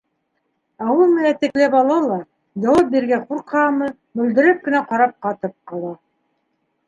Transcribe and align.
Ә 0.83 0.85
ул 1.01 1.09
миңә 1.15 1.33
текләп 1.41 1.75
ала 1.79 1.97
ла, 2.05 2.15
яуап 2.63 2.89
бирергә 2.95 3.19
ҡурҡамы, 3.27 3.89
мөлдөрәп 4.21 4.65
кенә 4.69 4.83
ҡарап 4.93 5.15
ҡатып 5.27 5.53
ҡала. 5.73 5.93